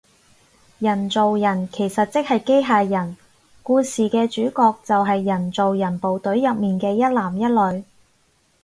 [0.79, 3.17] 人造人其實即係機械人，
[3.61, 7.83] 故事嘅主角就係人造人部隊入面嘅一男一女